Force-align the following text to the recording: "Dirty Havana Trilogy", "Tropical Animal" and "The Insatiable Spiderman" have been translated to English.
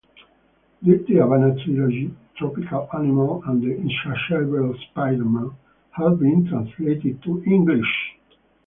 "Dirty 0.83 1.17
Havana 1.17 1.55
Trilogy", 1.63 2.11
"Tropical 2.35 2.89
Animal" 2.91 3.43
and 3.45 3.61
"The 3.61 3.69
Insatiable 3.69 4.73
Spiderman" 4.89 5.53
have 5.91 6.17
been 6.17 6.47
translated 6.49 7.21
to 7.21 7.43
English. 7.43 8.17